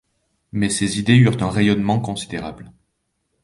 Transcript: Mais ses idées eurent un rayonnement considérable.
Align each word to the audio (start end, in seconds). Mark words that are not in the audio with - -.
Mais 0.51 0.71
ses 0.71 0.97
idées 0.97 1.13
eurent 1.13 1.43
un 1.43 1.51
rayonnement 1.51 1.99
considérable. 1.99 2.71